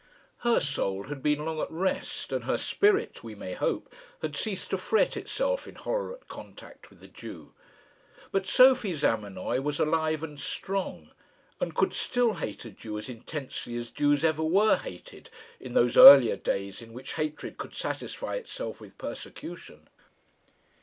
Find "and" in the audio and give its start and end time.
2.31-2.45, 10.23-10.39, 11.59-11.75